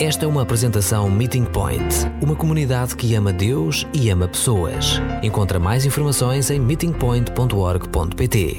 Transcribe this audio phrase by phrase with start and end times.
[0.00, 1.82] Esta é uma apresentação Meeting Point,
[2.22, 5.00] uma comunidade que ama Deus e ama pessoas.
[5.24, 8.58] Encontra mais informações em meetingpoint.org.pt.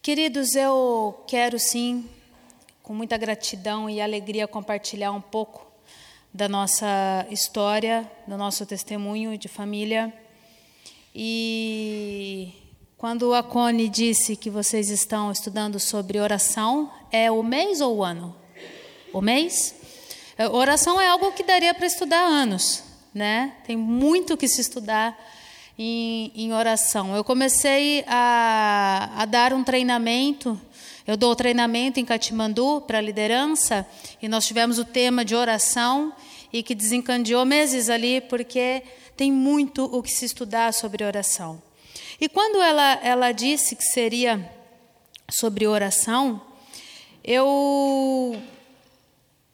[0.00, 2.06] Queridos, eu quero sim,
[2.82, 5.66] com muita gratidão e alegria, compartilhar um pouco
[6.32, 10.10] da nossa história, do nosso testemunho de família.
[11.14, 12.50] E
[12.96, 18.02] quando a Cone disse que vocês estão estudando sobre oração, é o mês ou o
[18.02, 18.45] ano?
[19.16, 19.74] O mês?
[20.36, 22.82] É, oração é algo que daria para estudar anos,
[23.14, 23.54] né?
[23.66, 25.18] Tem muito que se estudar
[25.78, 27.16] em, em oração.
[27.16, 30.60] Eu comecei a, a dar um treinamento.
[31.06, 33.86] Eu dou treinamento em Katmandu para liderança
[34.20, 36.12] e nós tivemos o tema de oração
[36.52, 38.82] e que desencadeou meses ali porque
[39.16, 41.62] tem muito o que se estudar sobre oração.
[42.20, 44.46] E quando ela, ela disse que seria
[45.30, 46.38] sobre oração,
[47.24, 48.38] eu,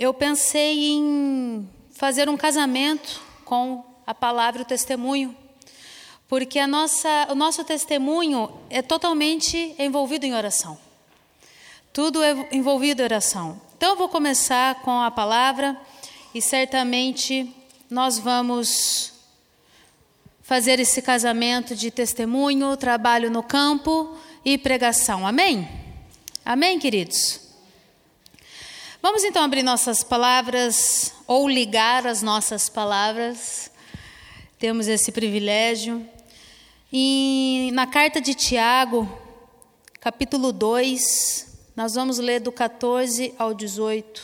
[0.02, 5.36] eu pensei em fazer um casamento com a palavra e o testemunho,
[6.26, 10.76] porque a nossa, o nosso testemunho é totalmente envolvido em oração.
[11.92, 13.62] Tudo é envolvido em oração.
[13.76, 15.80] Então eu vou começar com a palavra
[16.34, 17.54] e certamente
[17.88, 19.12] nós vamos
[20.42, 25.24] fazer esse casamento de testemunho, trabalho no campo e pregação.
[25.24, 25.68] Amém?
[26.44, 27.41] Amém, queridos?
[29.02, 33.68] Vamos então abrir nossas palavras ou ligar as nossas palavras.
[34.60, 36.08] Temos esse privilégio.
[36.92, 39.10] E na carta de Tiago,
[39.98, 44.22] capítulo 2, nós vamos ler do 14 ao 18.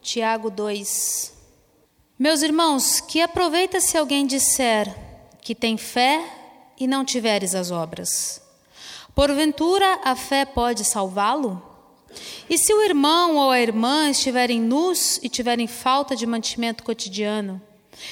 [0.00, 1.34] Tiago 2.
[2.18, 4.96] Meus irmãos, que aproveita se alguém disser
[5.42, 6.24] que tem fé
[6.80, 8.40] e não tiveres as obras?
[9.14, 11.71] Porventura a fé pode salvá-lo?
[12.48, 17.60] E se o irmão ou a irmã estiverem nus e tiverem falta de mantimento cotidiano?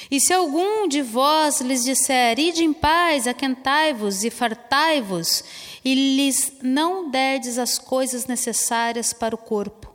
[0.09, 5.43] E se algum de vós lhes disser, ide em paz, aquentai-vos e fartai-vos,
[5.83, 9.93] e lhes não derdes as coisas necessárias para o corpo,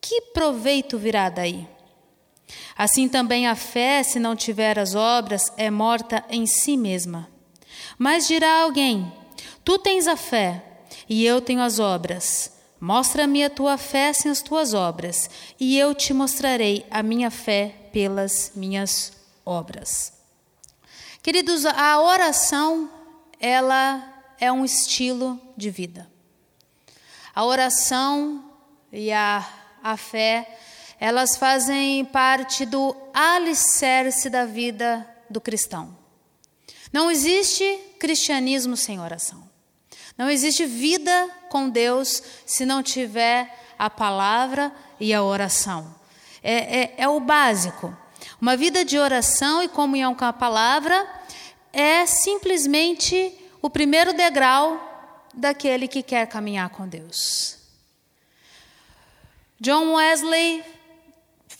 [0.00, 1.66] que proveito virá daí?
[2.76, 7.28] Assim também a fé, se não tiver as obras, é morta em si mesma.
[7.98, 9.10] Mas dirá alguém:
[9.64, 10.62] Tu tens a fé,
[11.08, 12.55] e eu tenho as obras.
[12.80, 17.74] Mostra-me a tua fé sem as tuas obras, e eu te mostrarei a minha fé
[17.92, 19.12] pelas minhas
[19.44, 20.12] obras.
[21.22, 22.90] Queridos, a oração,
[23.40, 26.10] ela é um estilo de vida.
[27.34, 28.44] A oração
[28.92, 29.46] e a,
[29.82, 30.56] a fé
[30.98, 35.96] elas fazem parte do alicerce da vida do cristão.
[36.92, 37.64] Não existe
[37.98, 39.46] cristianismo sem oração.
[40.16, 45.94] Não existe vida com Deus se não tiver a palavra e a oração.
[46.42, 47.94] É, é, é o básico.
[48.40, 51.06] Uma vida de oração e comunhão com a palavra
[51.72, 54.80] é simplesmente o primeiro degrau
[55.34, 57.58] daquele que quer caminhar com Deus.
[59.60, 60.64] John Wesley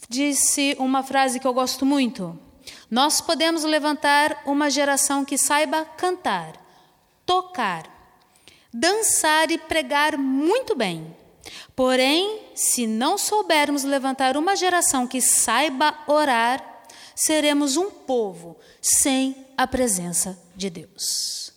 [0.08, 2.38] disse uma frase que eu gosto muito.
[2.90, 6.54] Nós podemos levantar uma geração que saiba cantar,
[7.24, 7.95] tocar,
[8.78, 11.14] dançar e pregar muito bem.
[11.74, 19.66] Porém, se não soubermos levantar uma geração que saiba orar, seremos um povo sem a
[19.66, 21.52] presença de Deus.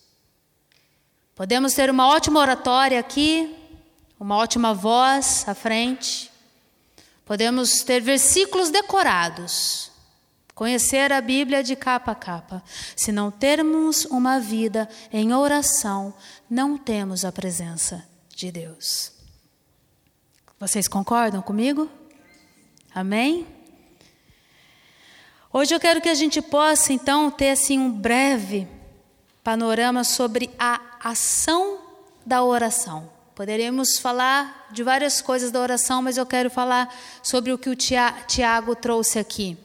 [1.35, 3.55] Podemos ter uma ótima oratória aqui,
[4.19, 6.29] uma ótima voz à frente,
[7.29, 9.88] Podemos ter versículos decorados,
[10.59, 12.61] conhecer a Bíblia de capa a capa.
[12.93, 16.13] Se não termos uma vida em oração,
[16.49, 18.05] não temos a presença
[18.35, 19.13] de Deus.
[20.59, 21.89] Vocês concordam comigo?
[22.93, 23.47] Amém?
[25.53, 28.67] Hoje eu quero que a gente possa então ter assim um breve
[29.41, 31.79] panorama sobre a ação
[32.25, 33.09] da oração.
[33.33, 36.93] Poderíamos falar de várias coisas da oração, mas eu quero falar
[37.23, 39.57] sobre o que o Tiago trouxe aqui.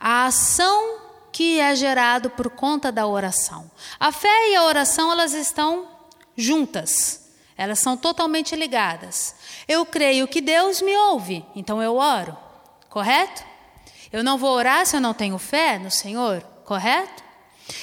[0.00, 0.98] A ação
[1.30, 3.70] que é gerado por conta da oração.
[3.98, 5.88] A fé e a oração, elas estão
[6.36, 7.28] juntas.
[7.56, 9.34] Elas são totalmente ligadas.
[9.68, 12.36] Eu creio que Deus me ouve, então eu oro.
[12.88, 13.44] Correto?
[14.10, 17.22] Eu não vou orar se eu não tenho fé no Senhor, correto?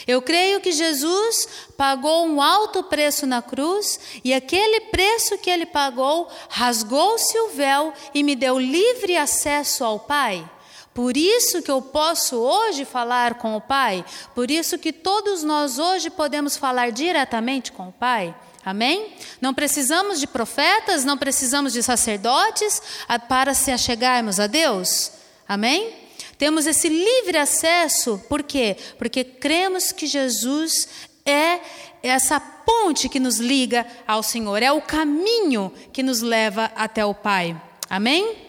[0.05, 1.47] Eu creio que Jesus
[1.77, 7.93] pagou um alto preço na cruz e aquele preço que ele pagou rasgou-se o véu
[8.13, 10.49] e me deu livre acesso ao Pai.
[10.97, 14.03] Por isso que eu posso hoje falar com o Pai,
[14.33, 18.35] por isso que todos nós hoje podemos falar diretamente com o Pai.
[18.65, 19.13] Amém?
[19.39, 22.81] Não precisamos de profetas, não precisamos de sacerdotes
[23.29, 25.11] para se achegarmos a Deus.
[25.47, 25.93] Amém?
[26.35, 28.75] Temos esse livre acesso, por quê?
[28.97, 30.87] Porque cremos que Jesus
[31.23, 31.59] é
[32.01, 37.13] essa ponte que nos liga ao Senhor, é o caminho que nos leva até o
[37.13, 37.55] Pai.
[37.87, 38.46] Amém?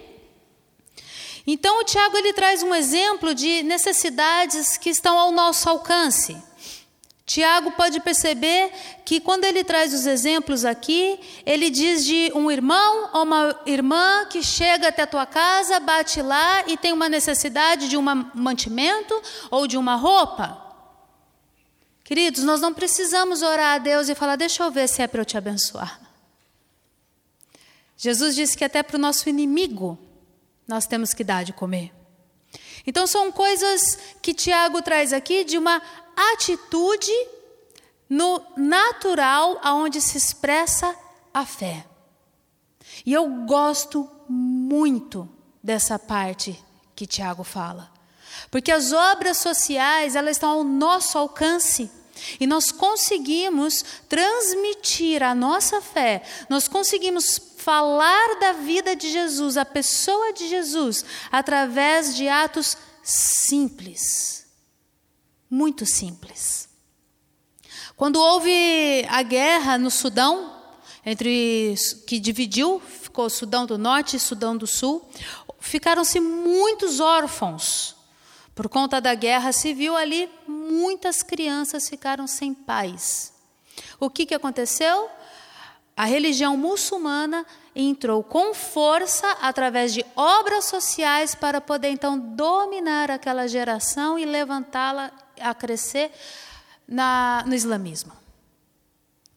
[1.51, 6.37] Então o Tiago ele traz um exemplo de necessidades que estão ao nosso alcance.
[7.25, 8.71] Tiago pode perceber
[9.03, 14.27] que quando ele traz os exemplos aqui, ele diz de um irmão ou uma irmã
[14.27, 18.03] que chega até a tua casa, bate lá e tem uma necessidade de um
[18.35, 19.19] mantimento
[19.51, 20.63] ou de uma roupa.
[22.05, 25.23] Queridos, nós não precisamos orar a Deus e falar, deixa eu ver se é para
[25.23, 25.99] eu te abençoar.
[27.97, 29.99] Jesus disse que até para o nosso inimigo
[30.69, 31.93] nós temos que dar de comer.
[32.87, 35.83] Então são coisas que Tiago traz aqui de uma
[36.35, 37.13] atitude
[38.09, 40.95] no natural aonde se expressa
[41.33, 41.85] a fé.
[43.05, 45.29] E eu gosto muito
[45.63, 46.63] dessa parte
[46.95, 47.91] que Tiago fala.
[48.51, 51.91] Porque as obras sociais, elas estão ao nosso alcance.
[52.41, 57.39] E nós conseguimos transmitir a nossa fé, nós conseguimos
[57.69, 64.47] falar da vida de Jesus, a pessoa de Jesus, através de atos simples.
[65.51, 66.67] Muito simples.
[67.95, 70.51] Quando houve a guerra no Sudão,
[71.05, 71.75] entre
[72.07, 75.07] que dividiu, ficou Sudão do Norte e Sudão do Sul,
[75.61, 77.95] ficaram-se muitos órfãos
[78.55, 83.35] por conta da guerra civil ali, muitas crianças ficaram sem pais.
[84.01, 85.11] O que, que aconteceu?
[85.99, 93.49] A religião muçulmana entrou com força através de obras sociais para poder então dominar aquela
[93.49, 95.11] geração e levantá-la
[95.41, 96.13] a crescer
[96.87, 98.13] na, no islamismo,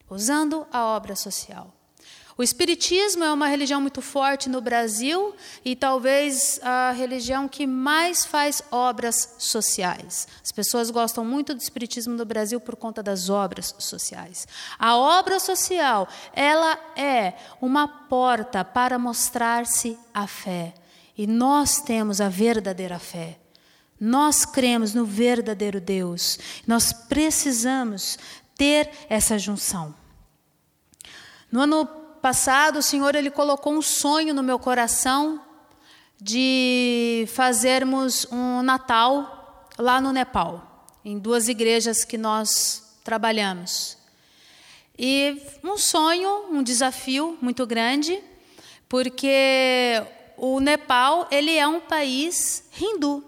[0.07, 1.73] usando a obra social.
[2.41, 8.25] O Espiritismo é uma religião muito forte no Brasil e talvez a religião que mais
[8.25, 10.27] faz obras sociais.
[10.43, 14.47] As pessoas gostam muito do Espiritismo no Brasil por conta das obras sociais.
[14.79, 20.73] A obra social, ela é uma porta para mostrar-se a fé.
[21.15, 23.37] E nós temos a verdadeira fé.
[23.99, 26.39] Nós cremos no verdadeiro Deus.
[26.65, 28.17] Nós precisamos
[28.57, 29.93] ter essa junção.
[31.51, 35.41] No ano passado, o Senhor ele colocou um sonho no meu coração
[36.19, 43.97] de fazermos um Natal lá no Nepal, em duas igrejas que nós trabalhamos.
[44.97, 48.21] E um sonho, um desafio muito grande,
[48.87, 50.03] porque
[50.37, 53.25] o Nepal ele é um país hindu.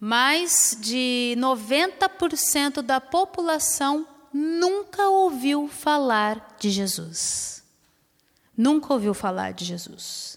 [0.00, 7.57] Mais de 90% da população nunca ouviu falar de Jesus
[8.58, 10.36] nunca ouviu falar de Jesus.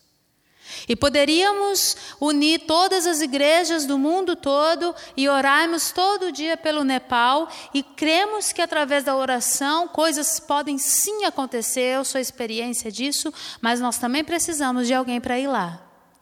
[0.87, 7.49] E poderíamos unir todas as igrejas do mundo todo e orarmos todo dia pelo Nepal
[7.73, 13.81] e cremos que através da oração coisas podem sim acontecer, eu sou experiência disso, mas
[13.81, 15.81] nós também precisamos de alguém para ir lá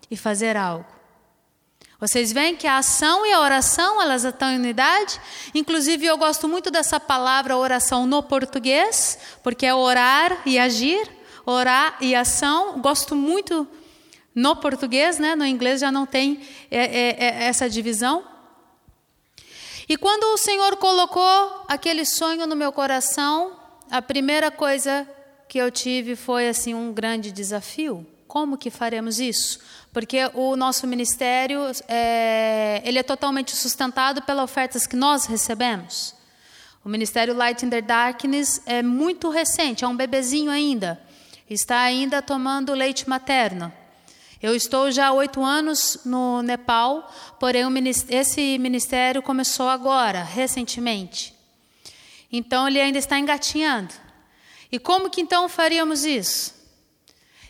[0.10, 0.86] e fazer algo.
[2.00, 5.20] Vocês veem que a ação e a oração, elas estão em unidade?
[5.54, 11.98] Inclusive, eu gosto muito dessa palavra oração no português, porque é orar e agir orar
[12.02, 12.80] e ação.
[12.80, 13.68] Gosto muito
[14.34, 15.36] no português, né?
[15.36, 16.40] no inglês já não tem
[16.72, 18.24] é, é, é, essa divisão.
[19.88, 25.08] E quando o Senhor colocou aquele sonho no meu coração, a primeira coisa
[25.48, 28.06] que eu tive foi assim um grande desafio.
[28.28, 29.60] Como que faremos isso?
[29.92, 36.14] Porque o nosso ministério é, ele é totalmente sustentado pelas ofertas que nós recebemos.
[36.86, 41.09] O ministério Light in the Darkness é muito recente, é um bebezinho ainda
[41.50, 43.72] está ainda tomando leite materno.
[44.42, 47.64] Eu estou já há oito anos no Nepal, porém
[48.10, 51.34] esse ministério começou agora, recentemente.
[52.32, 53.94] Então ele ainda está engatinhando.
[54.72, 56.54] E como que então faríamos isso?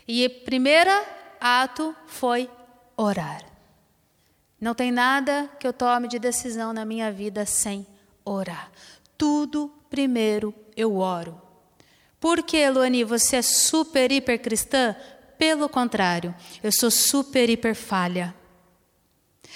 [0.08, 0.90] E o primeiro
[1.40, 2.50] ato foi
[2.96, 3.44] orar.
[4.60, 7.86] Não tem nada que eu tome de decisão na minha vida sem
[8.24, 8.70] orar.
[9.16, 11.40] Tudo primeiro eu oro.
[12.20, 14.94] Por que, Luani, você é super, hiper cristã?
[15.38, 18.34] Pelo contrário, eu sou super, hiper falha.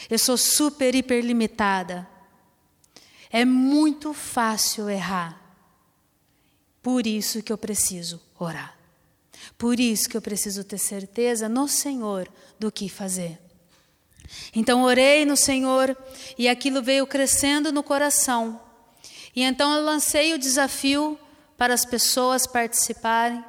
[0.09, 2.09] Eu sou super, hiper limitada.
[3.31, 5.39] É muito fácil errar.
[6.83, 8.75] Por isso que eu preciso orar.
[9.59, 12.29] Por isso que eu preciso ter certeza no Senhor
[12.59, 13.39] do que fazer.
[14.55, 15.97] Então orei no Senhor
[16.39, 18.61] e aquilo veio crescendo no coração.
[19.37, 21.19] E então eu lancei o desafio
[21.57, 23.45] para as pessoas participarem.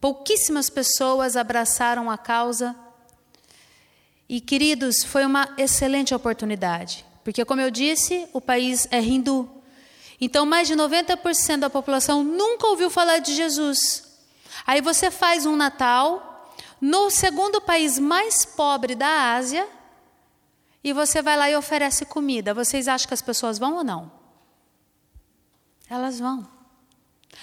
[0.00, 2.74] Pouquíssimas pessoas abraçaram a causa.
[4.28, 9.48] E, queridos, foi uma excelente oportunidade, porque, como eu disse, o país é hindu.
[10.20, 14.04] Então, mais de 90% da população nunca ouviu falar de Jesus.
[14.66, 19.66] Aí você faz um Natal no segundo país mais pobre da Ásia
[20.82, 22.54] e você vai lá e oferece comida.
[22.54, 24.12] Vocês acham que as pessoas vão ou não?
[25.88, 26.59] Elas vão.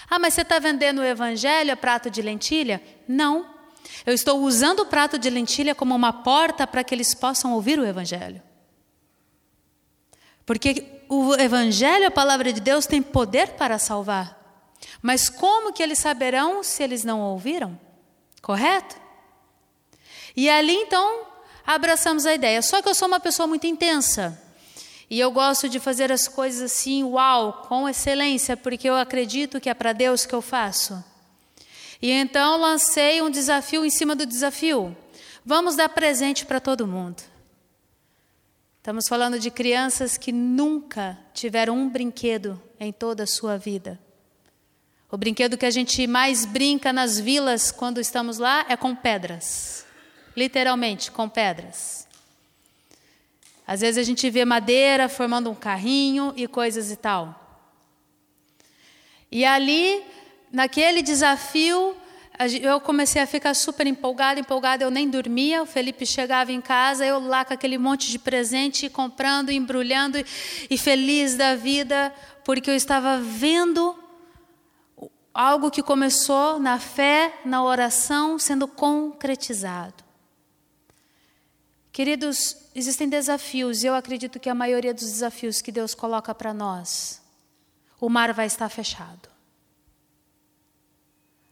[0.10, 2.82] Ah, mas você está vendendo o evangelho a prato de lentilha?
[3.08, 3.46] Não.
[4.06, 7.80] Eu estou usando o prato de lentilha como uma porta para que eles possam ouvir
[7.80, 8.42] o evangelho.
[10.46, 14.38] Porque o evangelho, a palavra de Deus, tem poder para salvar.
[15.02, 17.78] Mas como que eles saberão se eles não ouviram?
[18.42, 18.96] Correto?
[20.36, 21.26] E ali então
[21.66, 22.62] abraçamos a ideia.
[22.62, 24.42] Só que eu sou uma pessoa muito intensa.
[25.10, 29.70] E eu gosto de fazer as coisas assim, uau, com excelência, porque eu acredito que
[29.70, 31.04] é para Deus que eu faço.
[32.02, 34.96] E então lancei um desafio em cima do desafio.
[35.46, 37.24] Vamos dar presente para todo mundo.
[38.78, 44.00] Estamos falando de crianças que nunca tiveram um brinquedo em toda a sua vida.
[45.10, 49.86] O brinquedo que a gente mais brinca nas vilas quando estamos lá é com pedras.
[50.36, 52.07] Literalmente, com pedras.
[53.68, 57.44] Às vezes a gente vê madeira formando um carrinho e coisas e tal.
[59.30, 60.02] E ali,
[60.50, 61.94] naquele desafio,
[62.62, 65.62] eu comecei a ficar super empolgada, empolgada, eu nem dormia.
[65.62, 70.18] O Felipe chegava em casa, eu lá com aquele monte de presente, comprando, embrulhando
[70.70, 72.14] e feliz da vida,
[72.46, 74.00] porque eu estava vendo
[75.34, 80.07] algo que começou na fé, na oração, sendo concretizado.
[81.98, 86.54] Queridos, existem desafios, e eu acredito que a maioria dos desafios que Deus coloca para
[86.54, 87.20] nós,
[88.00, 89.28] o mar vai estar fechado.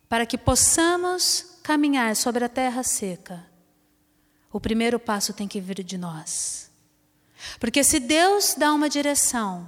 [0.07, 3.43] Para que possamos caminhar sobre a terra seca,
[4.53, 6.69] o primeiro passo tem que vir de nós.
[7.59, 9.67] Porque se Deus dá uma direção,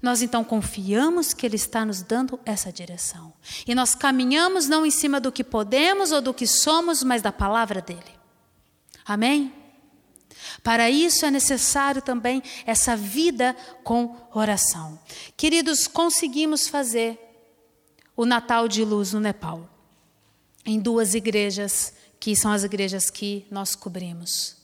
[0.00, 3.32] nós então confiamos que Ele está nos dando essa direção.
[3.66, 7.32] E nós caminhamos não em cima do que podemos ou do que somos, mas da
[7.32, 8.14] palavra dEle.
[9.04, 9.61] Amém?
[10.62, 14.98] Para isso é necessário também essa vida com oração.
[15.36, 17.18] Queridos, conseguimos fazer
[18.16, 19.68] o Natal de Luz no Nepal,
[20.64, 24.56] em duas igrejas, que são as igrejas que nós cobrimos.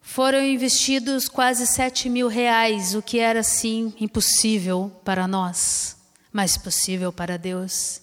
[0.00, 5.96] Foram investidos quase sete mil reais, o que era sim impossível para nós,
[6.32, 8.00] mas possível para Deus.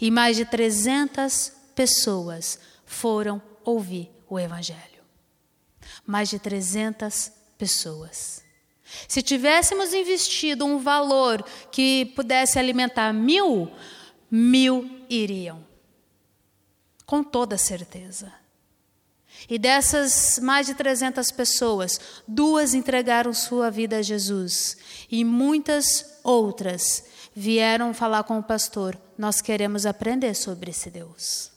[0.00, 4.95] E mais de 300 pessoas foram ouvir o Evangelho.
[6.06, 8.44] Mais de 300 pessoas.
[9.08, 13.70] Se tivéssemos investido um valor que pudesse alimentar mil,
[14.30, 15.64] mil iriam.
[17.04, 18.32] Com toda certeza.
[19.48, 24.76] E dessas mais de 300 pessoas, duas entregaram sua vida a Jesus.
[25.10, 31.52] E muitas outras vieram falar com o pastor: Nós queremos aprender sobre esse Deus.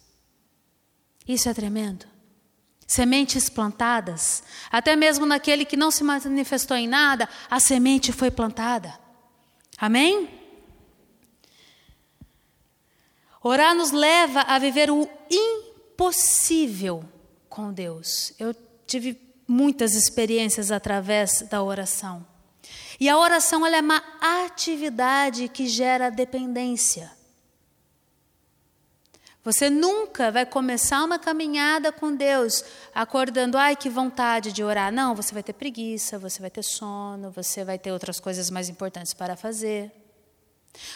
[1.27, 2.05] Isso é tremendo.
[2.89, 4.41] Sementes plantadas,
[4.71, 8.99] até mesmo naquele que não se manifestou em nada, a semente foi plantada.
[9.77, 10.27] Amém?
[13.43, 17.07] Orar nos leva a viver o impossível
[17.47, 18.33] com Deus.
[18.39, 18.55] Eu
[18.87, 22.25] tive muitas experiências através da oração.
[22.99, 27.18] E a oração é uma atividade que gera dependência.
[29.43, 34.91] Você nunca vai começar uma caminhada com Deus acordando, ai que vontade de orar.
[34.91, 38.67] Não, você vai ter preguiça, você vai ter sono, você vai ter outras coisas mais
[38.67, 39.91] importantes para fazer.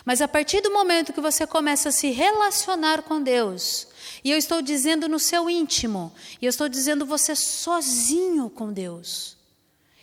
[0.06, 3.88] Mas a partir do momento que você começa a se relacionar com Deus,
[4.24, 9.38] e eu estou dizendo no seu íntimo, e eu estou dizendo você sozinho com Deus,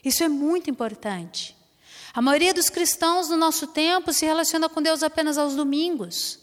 [0.05, 1.57] isso é muito importante.
[2.13, 6.41] A maioria dos cristãos no nosso tempo se relaciona com Deus apenas aos domingos.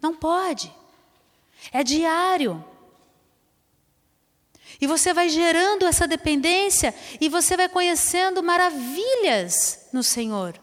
[0.00, 0.72] Não pode.
[1.72, 2.64] É diário.
[4.80, 10.58] E você vai gerando essa dependência e você vai conhecendo maravilhas no Senhor.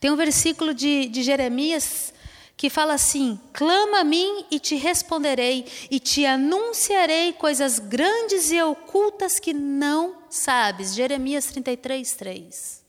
[0.00, 2.12] Tem um versículo de, de Jeremias
[2.56, 8.60] que fala assim: Clama a mim e te responderei, e te anunciarei coisas grandes e
[8.62, 10.94] ocultas que não sabes.
[10.94, 12.84] Jeremias 33, 3.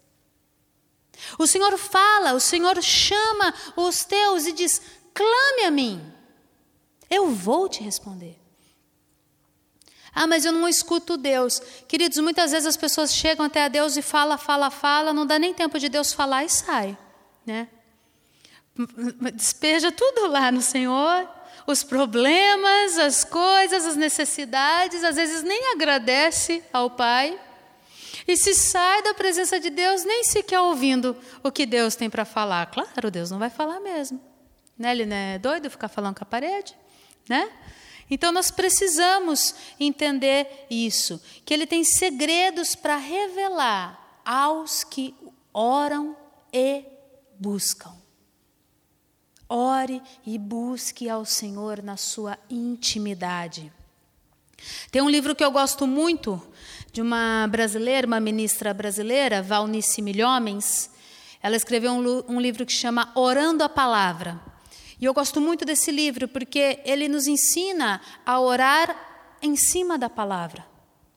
[1.37, 4.81] O Senhor fala, o Senhor chama os teus e diz:
[5.13, 6.13] Clame a mim,
[7.09, 8.39] eu vou te responder.
[10.13, 11.61] Ah, mas eu não escuto Deus.
[11.87, 15.37] Queridos, muitas vezes as pessoas chegam até a Deus e fala, fala, fala, não dá
[15.37, 16.97] nem tempo de Deus falar e sai,
[17.45, 17.67] né?
[19.33, 21.27] despeja tudo lá no Senhor,
[21.67, 27.39] os problemas, as coisas, as necessidades, às vezes nem agradece ao Pai.
[28.27, 32.25] E se sai da presença de Deus, nem sequer ouvindo o que Deus tem para
[32.25, 32.67] falar.
[32.67, 34.21] Claro, Deus não vai falar mesmo.
[34.77, 34.91] Né?
[34.91, 36.75] Ele não é doido ficar falando com a parede?
[37.29, 37.49] Né?
[38.09, 45.15] Então nós precisamos entender isso, que ele tem segredos para revelar aos que
[45.53, 46.17] oram
[46.51, 46.83] e
[47.39, 47.93] buscam.
[49.47, 53.71] Ore e busque ao Senhor na sua intimidade.
[54.91, 56.41] Tem um livro que eu gosto muito,
[56.91, 60.89] de uma brasileira, uma ministra brasileira, Valnice Milhomens.
[61.41, 64.39] Ela escreveu um, um livro que chama Orando a Palavra.
[65.01, 68.95] E eu gosto muito desse livro porque ele nos ensina a orar
[69.41, 70.65] em cima da palavra,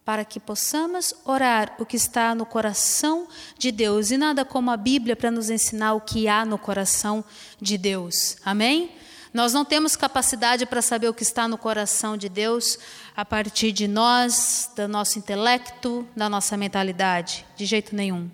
[0.04, 3.26] para que possamos orar o que está no coração
[3.58, 4.12] de Deus.
[4.12, 7.24] E nada como a Bíblia para nos ensinar o que há no coração
[7.60, 8.36] de Deus.
[8.44, 8.92] Amém?
[9.34, 12.78] Nós não temos capacidade para saber o que está no coração de Deus
[13.16, 18.30] a partir de nós, do nosso intelecto, da nossa mentalidade, de jeito nenhum.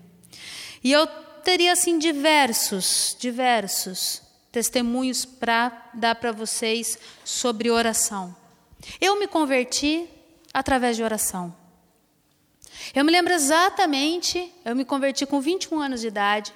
[0.83, 1.07] E eu
[1.43, 8.35] teria assim diversos, diversos testemunhos para dar para vocês sobre oração.
[8.99, 10.09] Eu me converti
[10.53, 11.55] através de oração.
[12.95, 16.53] Eu me lembro exatamente, eu me converti com 21 anos de idade,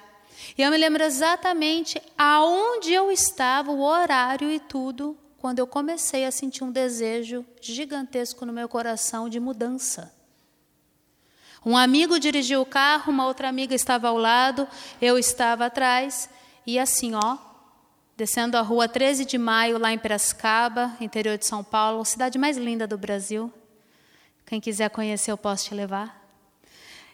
[0.56, 6.24] e eu me lembro exatamente aonde eu estava, o horário e tudo, quando eu comecei
[6.24, 10.12] a sentir um desejo gigantesco no meu coração de mudança.
[11.64, 14.66] Um amigo dirigiu o carro, uma outra amiga estava ao lado,
[15.00, 16.28] eu estava atrás,
[16.66, 17.38] e assim, ó,
[18.16, 22.56] descendo a rua 13 de maio, lá em Piracicaba, interior de São Paulo, cidade mais
[22.56, 23.52] linda do Brasil.
[24.46, 26.22] Quem quiser conhecer, eu posso te levar.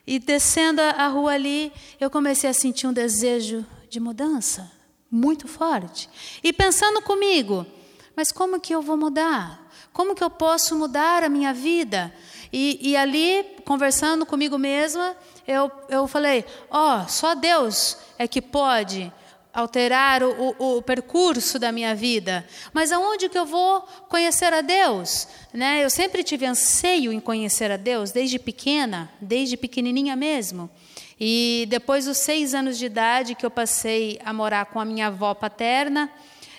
[0.06, 4.70] E descendo a rua ali, eu comecei a sentir um desejo de mudança
[5.10, 6.08] muito forte.
[6.42, 7.66] E pensando comigo,
[8.14, 9.68] mas como que eu vou mudar?
[9.92, 12.12] Como que eu posso mudar a minha vida?
[12.52, 18.42] E, e ali, conversando comigo mesma, eu, eu falei: Ó, oh, só Deus é que
[18.42, 19.12] pode
[19.52, 22.46] alterar o, o, o, percurso da minha vida.
[22.72, 25.26] Mas aonde que eu vou conhecer a Deus?
[25.52, 25.84] Né?
[25.84, 30.70] Eu sempre tive anseio em conhecer a Deus, desde pequena, desde pequenininha mesmo.
[31.18, 35.08] E depois dos seis anos de idade que eu passei a morar com a minha
[35.08, 36.10] avó paterna,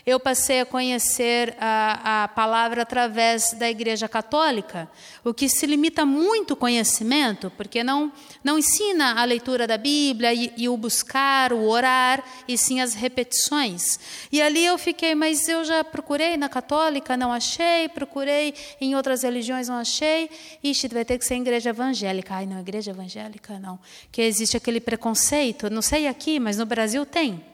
[0.06, 4.90] eu passei a conhecer a, a palavra através da Igreja Católica,
[5.24, 8.12] o que se limita muito conhecimento, porque não,
[8.44, 12.94] não ensina a leitura da Bíblia e, e o buscar, o orar, e sim as
[12.94, 14.00] repetições.
[14.32, 19.24] E ali eu fiquei, mas eu já procurei na Católica, não achei, procurei em outras
[19.24, 20.30] religiões, não achei.
[20.64, 22.36] Ixi, vai ter que ser igreja evangélica.
[22.36, 23.80] Ai, não, igreja evangélica não.
[24.12, 27.51] Que existe aquele preconceito, não sei aqui, mas no Brasil tem.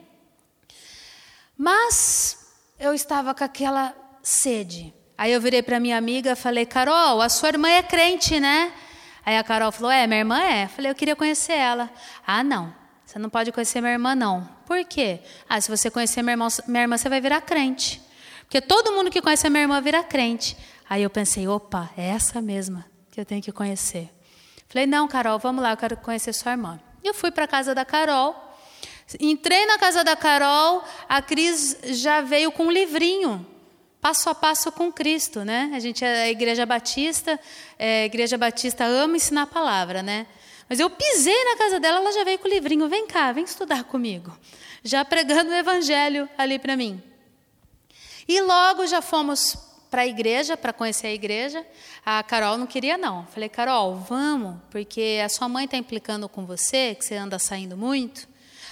[1.58, 2.38] Mas
[2.80, 4.94] eu estava com aquela sede.
[5.18, 8.72] Aí eu virei para minha amiga falei: Carol, a sua irmã é crente, né?
[9.26, 10.66] Aí a Carol falou: É, minha irmã é.
[10.66, 11.90] Eu falei: Eu queria conhecer ela.
[12.26, 12.74] Ah, não.
[13.04, 14.48] Você não pode conhecer minha irmã, não.
[14.66, 15.22] Por quê?
[15.50, 18.02] Ah, se você conhecer minha irmã, minha irmã, você vai virar crente.
[18.42, 20.56] Porque todo mundo que conhece a minha irmã vira crente.
[20.88, 24.10] Aí eu pensei: opa, é essa mesma que eu tenho que conhecer.
[24.70, 26.80] Falei: Não, Carol, vamos lá, eu quero conhecer sua irmã.
[27.04, 28.47] Eu fui para casa da Carol.
[29.20, 33.48] Entrei na casa da Carol, a Cris já veio com um livrinho,
[34.02, 35.72] passo a passo com Cristo, né?
[35.74, 37.40] A gente é a Igreja Batista,
[37.80, 40.28] é, a Igreja Batista ama ensinar a palavra, né?
[40.68, 43.46] Mas eu pisei na casa dela, ela já veio com o livrinho, vem cá, vem
[43.46, 44.38] estudar comigo.
[44.84, 47.02] Já pregando o evangelho ali para mim.
[48.28, 49.58] E logo já fomos
[49.90, 51.66] para a igreja, para conhecer a igreja.
[52.06, 53.26] A Carol não queria, não.
[53.28, 57.78] Falei, Carol, vamos, porque a sua mãe está implicando com você, que você anda saindo
[57.78, 58.28] muito.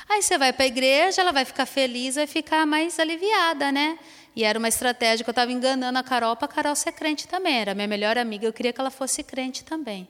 [0.08, 3.98] Aí você vai para a igreja, ela vai ficar feliz, vai ficar mais aliviada, né?
[4.36, 7.28] E era uma estratégia que eu estava enganando a Carol para a Carol ser crente
[7.28, 7.60] também.
[7.60, 10.08] Era minha melhor amiga, eu queria que ela fosse crente também.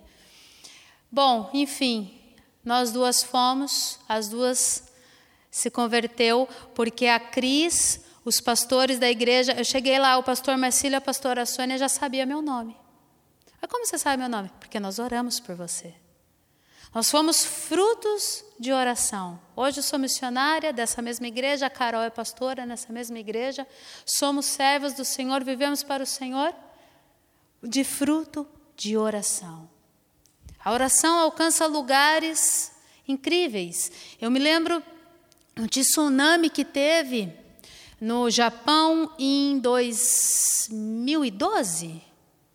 [1.11, 2.19] Bom, enfim,
[2.63, 4.91] nós duas fomos, as duas
[5.49, 10.95] se converteu, porque a Cris, os pastores da igreja, eu cheguei lá, o pastor Marcílio
[10.95, 12.75] e a pastora Sônia já sabia meu nome.
[13.61, 14.51] Mas como você sabe meu nome?
[14.59, 15.93] Porque nós oramos por você.
[16.95, 19.37] Nós fomos frutos de oração.
[19.53, 23.67] Hoje eu sou missionária dessa mesma igreja, a Carol é pastora nessa mesma igreja.
[24.05, 26.55] Somos servos do Senhor, vivemos para o Senhor
[27.61, 29.69] de fruto de oração.
[30.63, 32.71] A oração alcança lugares
[33.05, 33.91] incríveis.
[34.21, 34.81] Eu me lembro
[35.69, 37.29] de tsunami que teve
[37.99, 42.01] no Japão em 2012.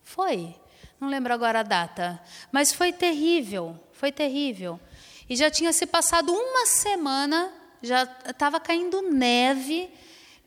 [0.02, 0.56] Foi?
[0.98, 2.18] Não lembro agora a data,
[2.50, 3.78] mas foi terrível.
[4.00, 4.80] Foi terrível.
[5.28, 9.92] E já tinha se passado uma semana já estava caindo neve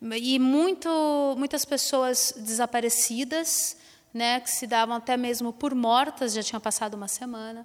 [0.01, 0.89] e muito,
[1.37, 3.77] muitas pessoas desaparecidas,
[4.11, 7.63] né, que se davam até mesmo por mortas, já tinha passado uma semana.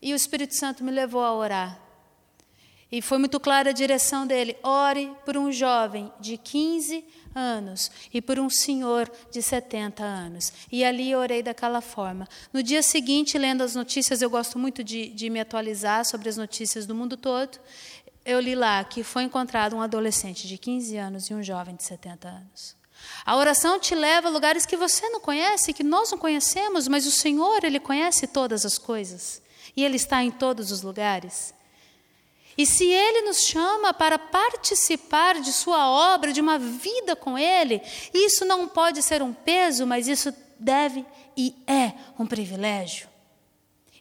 [0.00, 1.80] E o Espírito Santo me levou a orar.
[2.92, 8.20] E foi muito clara a direção dele: ore por um jovem de 15 anos e
[8.20, 10.52] por um senhor de 70 anos.
[10.70, 12.28] E ali orei daquela forma.
[12.52, 16.36] No dia seguinte, lendo as notícias, eu gosto muito de, de me atualizar sobre as
[16.36, 17.58] notícias do mundo todo.
[18.24, 21.84] Eu li lá que foi encontrado um adolescente de 15 anos e um jovem de
[21.84, 22.76] 70 anos.
[23.24, 27.06] A oração te leva a lugares que você não conhece, que nós não conhecemos, mas
[27.06, 29.40] o Senhor, Ele conhece todas as coisas.
[29.76, 31.54] E Ele está em todos os lugares.
[32.60, 37.80] E se Ele nos chama para participar de Sua obra, de uma vida com Ele,
[38.12, 43.08] isso não pode ser um peso, mas isso deve e é um privilégio.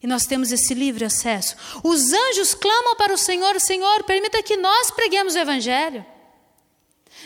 [0.03, 1.55] E nós temos esse livre acesso.
[1.81, 6.05] Os anjos clamam para o Senhor: Senhor, permita que nós preguemos o Evangelho.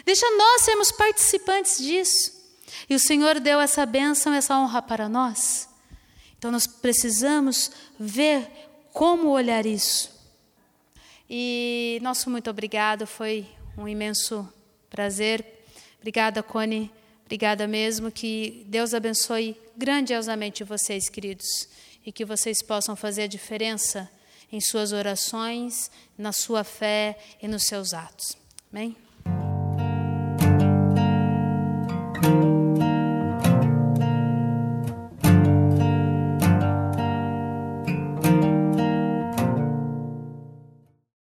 [0.06, 2.32] Deixa nós sermos participantes disso.
[2.88, 5.68] E o Senhor deu essa bênção, essa honra para nós.
[6.38, 8.48] Então nós precisamos ver
[8.92, 10.13] como olhar isso.
[11.30, 14.48] E nosso muito obrigado, foi um imenso
[14.90, 15.46] prazer.
[16.00, 16.92] Obrigada, Cone.
[17.26, 18.12] Obrigada mesmo.
[18.12, 21.68] Que Deus abençoe grandiosamente vocês, queridos,
[22.06, 24.10] e que vocês possam fazer a diferença
[24.52, 28.38] em suas orações, na sua fé e nos seus atos.
[28.72, 28.96] Amém?